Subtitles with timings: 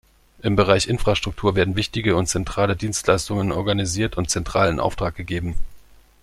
[0.41, 5.53] Im Bereich Infrastruktur werden wichtige und zentrale Dienstleistungen organisiert und zentral in Auftrag gegeben.